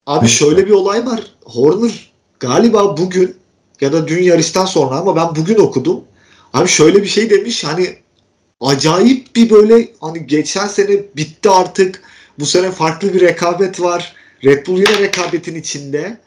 [0.05, 1.21] Abi şöyle bir olay var.
[1.45, 3.35] Horner galiba bugün
[3.81, 6.03] ya da dün yarıştan sonra ama ben bugün okudum.
[6.53, 7.97] Abi şöyle bir şey demiş hani
[8.61, 12.01] acayip bir böyle hani geçen sene bitti artık.
[12.39, 14.15] Bu sene farklı bir rekabet var.
[14.43, 16.17] Red Bull yine rekabetin içinde.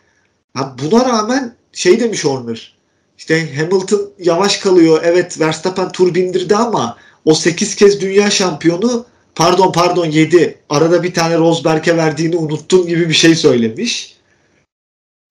[0.54, 2.73] Ha buna rağmen şey demiş Horner.
[3.18, 5.00] İşte Hamilton yavaş kalıyor.
[5.04, 11.14] Evet Verstappen tur bindirdi ama o 8 kez dünya şampiyonu pardon pardon 7 arada bir
[11.14, 14.16] tane Rosberg'e verdiğini unuttum gibi bir şey söylemiş.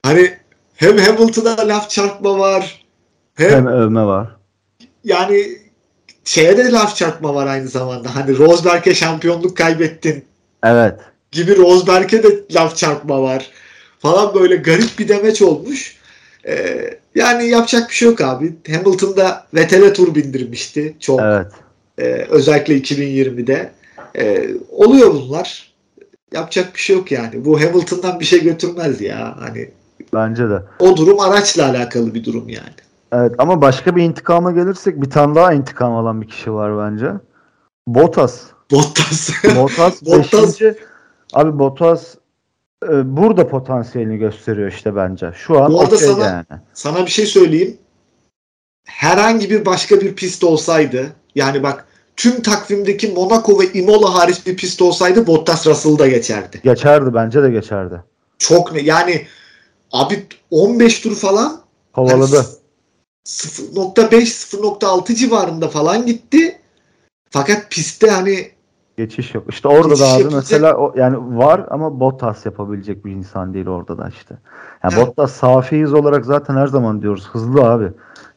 [0.06, 0.34] Hani
[0.76, 2.86] hem Hamilton'a laf çarpma var
[3.36, 4.36] hem, hem övme var.
[5.04, 5.48] Yani
[6.24, 8.16] şeye de laf çarpma var aynı zamanda.
[8.16, 10.26] Hani Rosberg'e şampiyonluk kaybettin.
[10.64, 11.00] Evet.
[11.32, 13.52] Gibi Rosberg'e de laf çarpma var.
[14.00, 15.98] Falan böyle garip bir demeç olmuş.
[16.48, 18.54] Ee, yani yapacak bir şey yok abi.
[18.72, 21.22] Hamilton'da Vettel'e tur bindirmişti çok.
[21.22, 21.48] Evet.
[21.98, 23.72] Ee, özellikle 2020'de.
[24.18, 25.74] Ee, oluyor bunlar.
[26.34, 27.46] Yapacak bir şey yok yani.
[27.46, 29.36] Bu Hamilton'dan bir şey götürmez ya.
[29.40, 29.70] Hani
[30.14, 30.64] Bence de.
[30.80, 32.74] O durum araçla alakalı bir durum yani.
[33.12, 37.12] Evet ama başka bir intikama gelirsek bir tane daha intikam alan bir kişi var bence.
[37.88, 38.42] Bottas.
[38.72, 39.30] Bottas.
[39.56, 40.62] Bottas, Bottas.
[41.34, 42.16] Abi Bottas
[42.92, 45.32] e, burada potansiyelini gösteriyor işte bence.
[45.36, 46.62] Şu an Bu arada sana, yani.
[46.74, 47.78] sana bir şey söyleyeyim.
[48.86, 54.58] Herhangi bir başka bir pist olsaydı yani bak tüm takvimdeki Monaco ve Imola hariç bir
[54.58, 56.62] pist olsaydı Bottas Russell'da geçerdi.
[56.64, 58.04] Geçerdi bence de geçerdi.
[58.38, 59.28] Çok ne yani
[59.92, 61.62] abi 15 tur falan
[61.94, 62.36] kovaladı.
[62.38, 62.46] Hani
[63.26, 66.60] 0.5 0.6 civarında falan gitti.
[67.30, 68.52] Fakat pistte hani
[68.98, 69.44] geçiş yok.
[69.50, 70.32] İşte orada da abi yapacak.
[70.34, 74.36] mesela o, yani var ama Bottas yapabilecek bir insan değil orada da işte.
[74.84, 75.08] Yani evet.
[75.08, 77.92] Bottas safi hız olarak zaten her zaman diyoruz hızlı abi.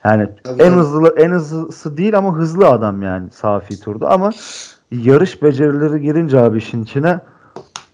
[0.04, 4.30] Yani Tabii en hızlı en hızlısı değil ama hızlı adam yani safi turda ama
[4.90, 7.20] yarış becerileri girince abi işin içine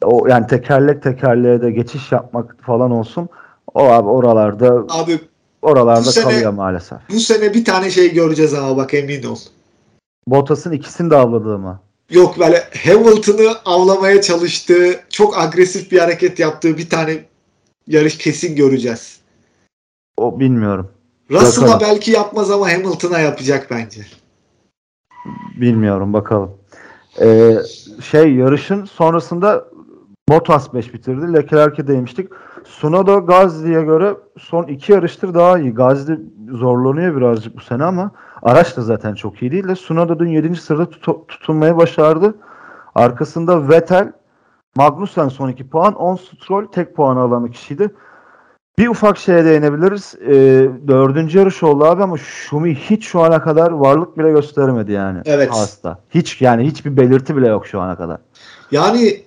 [0.05, 3.29] o yani tekerlek tekerleğe de geçiş yapmak falan olsun.
[3.75, 5.21] O abi oralarda abi
[5.63, 6.99] oralarda sene, kalıyor maalesef.
[7.13, 9.37] Bu sene bir tane şey göreceğiz ama bak emin ol.
[10.27, 11.81] Bottas'ın ikisini de avladığı mı?
[12.13, 17.25] Yok böyle Hamilton'ı avlamaya çalıştığı, çok agresif bir hareket yaptığı bir tane
[17.87, 19.21] yarış kesin göreceğiz.
[20.17, 20.91] O bilmiyorum.
[21.31, 24.07] Russell'a belki yapmaz ama Hamilton'a yapacak bence.
[25.61, 26.51] Bilmiyorum bakalım.
[27.21, 27.57] Ee,
[28.11, 29.65] şey yarışın sonrasında
[30.29, 31.33] Bottas 5 bitirdi.
[31.33, 32.29] Leclerc'e değmiştik.
[32.65, 35.75] Sunoda Gazli'ye göre son iki yarıştır daha iyi.
[35.75, 36.19] Gazli
[36.53, 38.11] zorlanıyor birazcık bu sene ama
[38.43, 40.57] araç da zaten çok iyi değil de Sunoda dün 7.
[40.57, 42.35] sırada tut- tutunmayı başardı.
[42.95, 44.13] Arkasında Vettel,
[44.77, 47.91] Magnussen son 2 puan, On Stroll tek puanı alan kişiydi.
[48.79, 50.15] Bir ufak şeye değinebiliriz.
[50.27, 50.33] E,
[50.89, 55.19] dördüncü yarış oldu abi ama Şumi hiç şu ana kadar varlık bile göstermedi yani.
[55.25, 55.51] Evet.
[55.51, 55.99] Hasta.
[56.11, 58.19] Hiç yani hiçbir belirti bile yok şu ana kadar.
[58.71, 59.23] Yani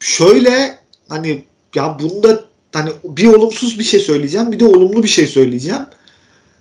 [0.00, 2.40] şöyle hani ya bunda
[2.72, 5.82] hani bir olumsuz bir şey söyleyeceğim bir de olumlu bir şey söyleyeceğim.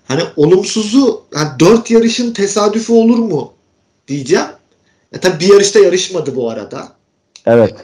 [0.08, 3.54] Hani olumsuzu yani dört yarışın tesadüfü olur mu
[4.08, 4.46] diyeceğim.
[5.14, 6.88] Ya tabii bir yarışta yarışmadı bu arada.
[7.46, 7.76] Evet.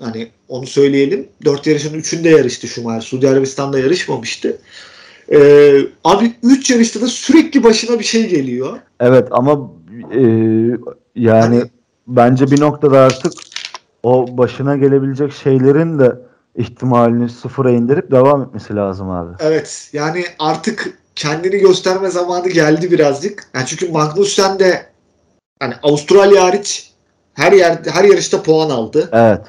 [0.00, 1.28] Hani onu söyleyelim.
[1.44, 3.00] Dört yarışın üçünde yarıştı Schumacher.
[3.00, 4.58] Suudi Arabistan'da yarışmamıştı.
[5.32, 8.78] Ee, abi üç yarışta da sürekli başına bir şey geliyor.
[9.00, 9.70] Evet ama
[10.12, 10.20] e,
[11.16, 11.62] yani hani,
[12.06, 13.32] bence bir noktada artık
[14.02, 16.12] o başına gelebilecek şeylerin de
[16.56, 19.32] ihtimalini sıfıra indirip devam etmesi lazım abi.
[19.40, 23.46] Evet yani artık kendini gösterme zamanı geldi birazcık.
[23.54, 24.86] Yani çünkü Magnussen de
[25.60, 26.90] hani Avustralya hariç
[27.34, 29.10] her yer her yarışta puan aldı.
[29.12, 29.40] Evet.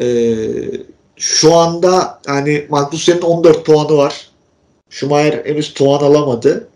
[0.00, 0.80] Ee,
[1.16, 4.28] şu anda yani Magnussen'in 14 puanı var.
[4.90, 6.68] Schumacher henüz puan alamadı.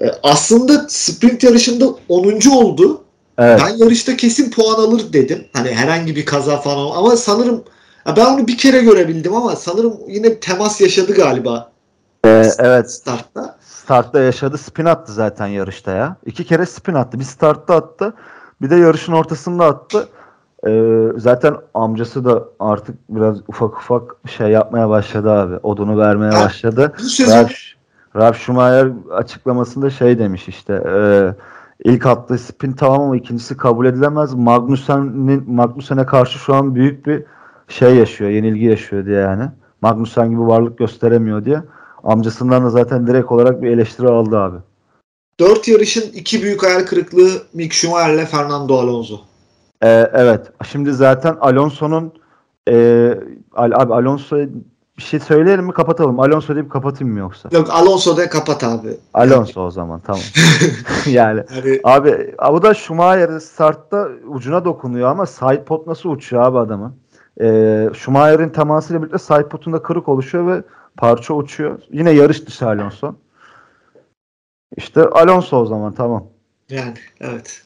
[0.00, 2.50] Ee, aslında sprint yarışında 10.
[2.50, 3.04] oldu.
[3.38, 3.60] Evet.
[3.64, 5.44] Ben yarışta kesin puan alır dedim.
[5.52, 7.64] Hani herhangi bir kaza falan ama sanırım
[8.06, 11.72] ben onu bir kere görebildim ama sanırım yine temas yaşadı galiba.
[12.24, 12.90] Ee, evet.
[12.90, 13.56] Startta.
[13.60, 14.58] Startta yaşadı.
[14.58, 16.16] Spin attı zaten yarışta ya.
[16.26, 17.18] İki kere spin attı.
[17.18, 18.14] Bir startta attı.
[18.62, 20.08] Bir de yarışın ortasında attı.
[20.66, 25.56] Ee, zaten amcası da artık biraz ufak ufak şey yapmaya başladı abi.
[25.62, 26.92] Odunu vermeye ha, başladı.
[27.20, 27.52] Ralf,
[28.16, 31.34] Ralf Schumacher açıklamasında şey demiş işte e,
[31.84, 34.34] ilk attığı spin tamam ama ikincisi kabul edilemez.
[34.34, 37.24] Magnussen'in Magnussen'e karşı şu an büyük bir
[37.72, 39.44] şey yaşıyor, yenilgi yaşıyor diye yani.
[39.80, 41.62] Magnussen gibi varlık gösteremiyor diye.
[42.04, 44.56] Amcasından da zaten direkt olarak bir eleştiri aldı abi.
[45.40, 49.20] Dört yarışın iki büyük hayal kırıklığı Mick Schumacher ile Fernando Alonso.
[49.82, 50.46] Ee, evet.
[50.66, 52.12] Şimdi zaten Alonso'nun
[52.68, 52.74] e,
[53.54, 54.48] abi Alonso'ya
[54.98, 56.20] bir şey söyleyelim mi kapatalım?
[56.20, 57.48] Alonso deyip kapatayım mı yoksa?
[57.52, 58.96] Yok Alonso de kapat abi.
[59.14, 60.20] Alonso o zaman tamam.
[61.06, 61.80] yani hani...
[61.84, 67.01] abi bu da Schumacher startta ucuna dokunuyor ama side pot nasıl uçuyor abi adamın?
[67.40, 70.62] Ee, Schumacher'in temasıyla birlikte side potunda kırık oluşuyor ve
[70.96, 71.78] parça uçuyor.
[71.90, 73.14] Yine yarış dışı Alonso.
[74.76, 76.26] İşte Alonso o zaman tamam.
[76.70, 77.62] Yani evet.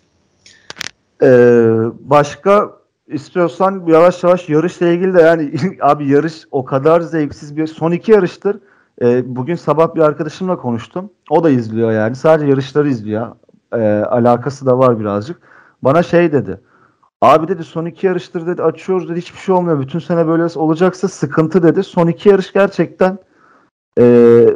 [1.22, 1.68] Ee,
[2.00, 2.70] başka
[3.07, 8.12] istiyorsan yavaş yavaş yarışla ilgili de yani abi yarış o kadar zevksiz bir son iki
[8.12, 8.61] yarıştır.
[9.02, 11.11] Ee, bugün sabah bir arkadaşımla konuştum.
[11.31, 12.16] O da izliyor yani.
[12.16, 13.37] Sadece yarışları izliyor.
[13.72, 15.40] Ee, alakası da var birazcık.
[15.83, 16.61] Bana şey dedi.
[17.22, 19.81] Abi dedi son iki yarıştır dedi açıyoruz dedi hiçbir şey olmuyor.
[19.81, 21.83] Bütün sene böyle olacaksa sıkıntı dedi.
[21.83, 23.18] Son iki yarış gerçekten
[24.00, 24.46] e,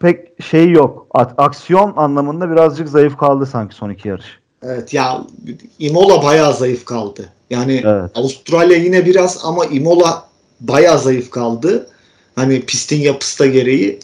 [0.00, 1.06] pek şey yok.
[1.14, 4.38] aksiyon anlamında birazcık zayıf kaldı sanki son iki yarış.
[4.62, 5.20] Evet ya
[5.78, 7.28] Imola bayağı zayıf kaldı.
[7.50, 8.10] Yani evet.
[8.14, 10.24] Avustralya yine biraz ama Imola
[10.60, 11.86] bayağı zayıf kaldı.
[12.34, 13.98] Hani pistin yapısı da gereği.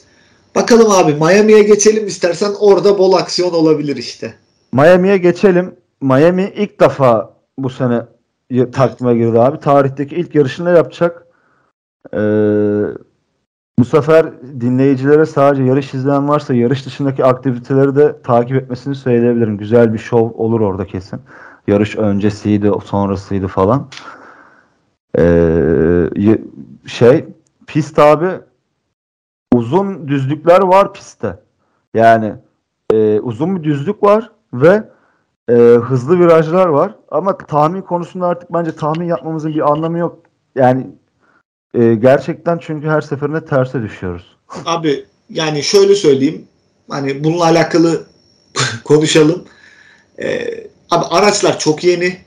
[0.54, 4.34] Bakalım abi Miami'ye geçelim istersen orada bol aksiyon olabilir işte.
[4.72, 5.74] Miami'ye geçelim.
[6.00, 8.02] Miami ilk defa bu sene
[8.72, 9.58] takvime girdi abi.
[9.58, 11.26] Tarihteki ilk yarışını yapacak.
[12.14, 12.18] Ee,
[13.78, 19.58] bu sefer dinleyicilere sadece yarış izleyen varsa yarış dışındaki aktiviteleri de takip etmesini söyleyebilirim.
[19.58, 21.20] Güzel bir şov olur orada kesin.
[21.66, 23.88] Yarış öncesiydi, sonrasıydı falan.
[25.18, 26.08] Ee,
[26.86, 27.24] şey
[27.66, 28.30] pist abi
[29.52, 31.38] uzun düzlükler var pistte.
[31.94, 32.34] Yani
[32.92, 34.84] e, uzun bir düzlük var ve
[35.48, 36.94] e, hızlı virajlar var.
[37.08, 40.22] Ama tahmin konusunda artık bence tahmin yapmamızın bir anlamı yok.
[40.54, 40.86] Yani
[41.74, 44.36] e, gerçekten çünkü her seferinde terse düşüyoruz.
[44.64, 46.48] Abi yani şöyle söyleyeyim.
[46.88, 48.06] Hani bununla alakalı
[48.84, 49.44] konuşalım.
[50.22, 52.18] Ee, abi araçlar çok yeni.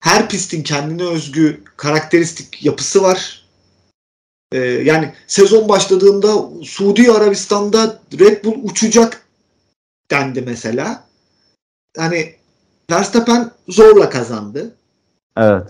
[0.00, 3.44] Her pistin kendine özgü karakteristik yapısı var.
[4.52, 9.26] Ee, yani sezon başladığında Suudi Arabistan'da Red Bull uçacak
[10.10, 11.04] dendi mesela.
[11.96, 12.34] Hani
[12.90, 14.74] Verstappen zorla kazandı.
[15.36, 15.66] Evet.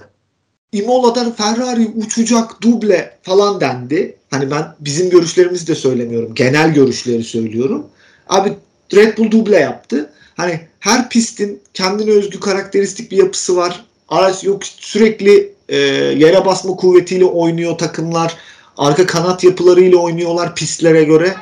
[0.73, 4.17] Imola'dan Ferrari uçacak duble falan dendi.
[4.31, 6.35] Hani ben bizim görüşlerimizi de söylemiyorum.
[6.35, 7.87] Genel görüşleri söylüyorum.
[8.29, 8.53] Abi
[8.95, 10.11] Red Bull duble yaptı.
[10.37, 13.85] Hani her pistin kendine özgü karakteristik bir yapısı var.
[14.09, 18.37] Araç yok sürekli e, yere basma kuvvetiyle oynuyor takımlar.
[18.77, 21.35] Arka kanat yapılarıyla oynuyorlar pistlere göre.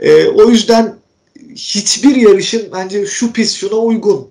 [0.00, 0.94] E, o yüzden
[1.54, 4.28] hiçbir yarışın bence şu pist şuna uygun,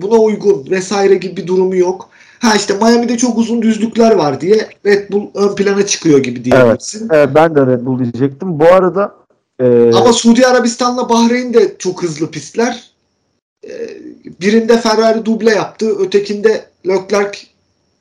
[0.00, 2.08] buna uygun vesaire gibi bir durumu yok.
[2.38, 7.00] Ha işte Miami'de çok uzun düzlükler var diye Red Bull ön plana çıkıyor gibi diyebilirsin.
[7.00, 8.60] Evet, evet ben de Red Bull diyecektim.
[8.60, 9.14] Bu arada
[9.60, 9.90] e...
[9.94, 12.90] ama Suudi Arabistan'la Bahreyn de çok hızlı pistler.
[13.66, 13.70] E,
[14.40, 17.38] birinde Ferrari duble yaptı, ötekinde Leclerc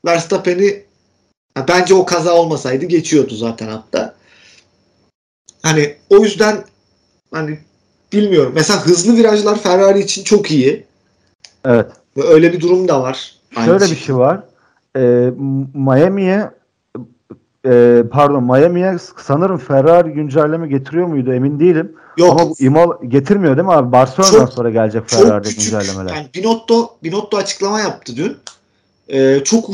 [0.05, 0.83] Verstappen'i
[1.67, 4.15] bence o kaza olmasaydı geçiyordu zaten hatta.
[5.61, 6.63] Hani o yüzden
[7.31, 7.59] hani
[8.13, 8.51] bilmiyorum.
[8.55, 10.85] Mesela hızlı virajlar Ferrari için çok iyi.
[11.65, 11.87] Evet.
[12.17, 13.35] Ve öyle bir durum da var.
[13.65, 14.39] Şöyle bir şey var.
[14.95, 15.29] Ee,
[15.73, 16.51] Miami'ye
[17.65, 21.95] e, pardon Miami'ye sanırım Ferrari güncelleme getiriyor muydu emin değilim.
[22.17, 22.31] Yok.
[22.31, 23.91] Ama bu Imola getirmiyor değil mi abi?
[23.91, 26.15] Barcelona'dan sonra gelecek Ferrari'de güncellemeler.
[26.15, 28.37] Yani Binotto, Binotto açıklama yaptı dün.
[29.09, 29.69] Ee, çok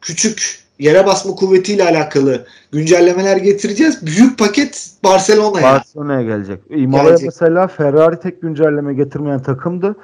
[0.00, 4.06] küçük yere basma kuvvetiyle alakalı güncellemeler getireceğiz.
[4.06, 5.64] Büyük paket Barcelona'ya.
[5.64, 6.60] Barcelona'ya gelecek.
[6.70, 9.96] Imola'ya mesela Ferrari tek güncelleme getirmeyen takımdı.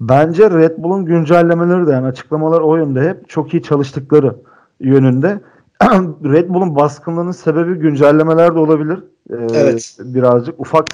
[0.00, 4.34] Bence Red Bull'un güncellemeleri de yani açıklamalar o yönde hep çok iyi çalıştıkları
[4.80, 5.40] yönünde.
[6.24, 8.98] Red Bull'un baskınlığının sebebi güncellemeler de olabilir.
[9.30, 9.96] Ee, evet.
[10.00, 10.86] Birazcık ufak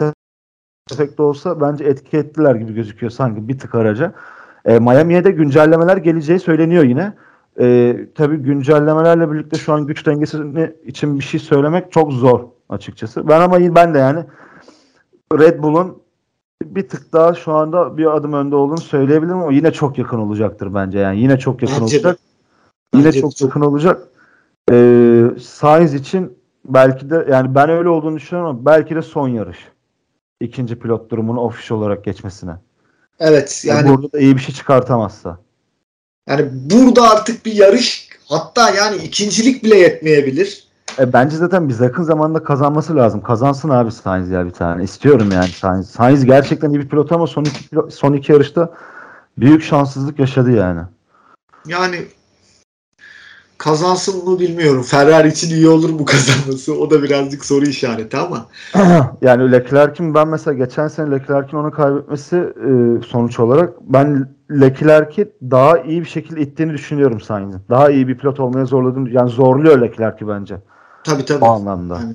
[0.89, 4.13] tefek de olsa bence etki ettiler gibi gözüküyor sanki bir tık araca.
[4.65, 7.13] Ee, Miami'ye de güncellemeler geleceği söyleniyor yine.
[7.61, 10.39] Ee, tabii güncellemelerle birlikte şu an güç dengesi
[10.87, 13.29] için bir şey söylemek çok zor açıkçası.
[13.29, 14.25] Ben ama ben de yani
[15.33, 16.03] Red Bull'un
[16.65, 20.75] bir tık daha şu anda bir adım önde olduğunu söyleyebilirim ama yine çok yakın olacaktır
[20.75, 21.21] bence yani.
[21.21, 22.15] Yine çok yakın bence olacak.
[22.15, 22.19] De.
[22.99, 24.03] Yine bence çok, çok yakın olacak.
[24.71, 29.59] Ee, Sainz için belki de yani ben öyle olduğunu düşünüyorum ama belki de son yarış.
[30.41, 32.53] İkinci pilot durumunu official olarak geçmesine.
[33.19, 35.39] Evet yani, yani burada da iyi bir şey çıkartamazsa.
[36.29, 40.65] Yani burada artık bir yarış hatta yani ikincilik bile yetmeyebilir.
[40.99, 43.23] E, bence zaten biz yakın zamanda kazanması lazım.
[43.23, 44.85] Kazansın abi Sainz ya bir tane.
[44.85, 45.91] İstiyorum yani Sainz.
[45.91, 47.59] Sainz gerçekten iyi bir pilot ama son iki,
[47.91, 48.75] son iki yarışta
[49.39, 50.81] büyük şanssızlık yaşadı yani.
[51.67, 52.07] Yani
[53.59, 54.83] kazansın mı bilmiyorum.
[54.83, 56.79] Ferrari için iyi olur mu kazanması?
[56.79, 58.47] O da birazcık soru işareti ama.
[59.23, 62.71] yani Leclerc'in ben mesela geçen sene Leclerc'in onu kaybetmesi e,
[63.07, 67.61] sonuç olarak ben Leclerc'i daha iyi bir şekilde ittiğini düşünüyorum Sainz'in.
[67.71, 70.57] Daha iyi bir pilot olmaya zorladığını yani zorluyor Leclerc'i bence.
[71.05, 71.45] Tabii tabii.
[71.45, 71.95] O anlamda.
[71.95, 72.15] Yani.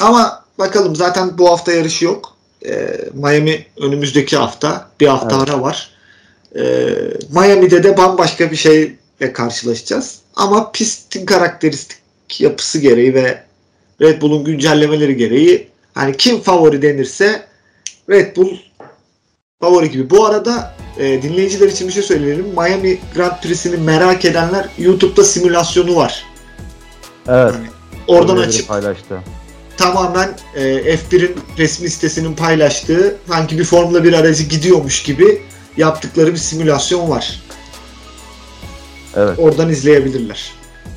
[0.00, 2.36] Ama bakalım zaten bu hafta yarış yok.
[2.66, 4.86] Ee, Miami önümüzdeki hafta.
[5.00, 5.48] Bir hafta evet.
[5.48, 5.90] ara var.
[6.56, 6.94] Ee,
[7.34, 10.18] Miami'de de bambaşka bir şeyle karşılaşacağız.
[10.36, 13.42] Ama pistin karakteristik yapısı gereği ve
[14.00, 17.42] Red Bull'un güncellemeleri gereği hani kim favori denirse
[18.10, 18.56] Red Bull
[19.60, 20.10] favori gibi.
[20.10, 22.46] Bu arada e, dinleyiciler için bir şey söyleyelim.
[22.46, 26.24] Miami Grand Prix'sini merak edenler YouTube'da simülasyonu var.
[27.28, 27.54] Evet.
[27.54, 27.66] Yani
[28.06, 29.18] Oradan açıp paylaştı.
[29.76, 35.42] tamamen e, F1'in resmi sitesinin paylaştığı sanki bir Formula 1 aracı gidiyormuş gibi
[35.76, 37.40] yaptıkları bir simülasyon var.
[39.16, 39.38] Evet.
[39.38, 40.52] Oradan izleyebilirler.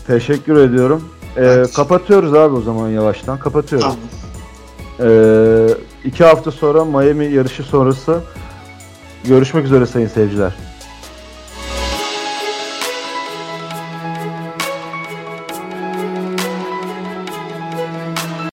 [0.07, 1.09] Teşekkür ediyorum.
[1.37, 1.73] Ee, evet.
[1.73, 3.39] Kapatıyoruz abi o zaman yavaştan.
[3.39, 3.87] Kapatıyoruz.
[3.87, 3.99] Tamam.
[5.11, 5.67] Ee,
[6.05, 8.19] iki hafta sonra Miami yarışı sonrası
[9.23, 10.53] görüşmek üzere sayın seyirciler.